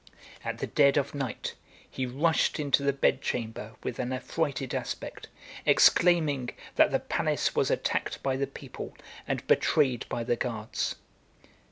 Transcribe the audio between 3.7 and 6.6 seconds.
with an affrighted aspect, exclaiming,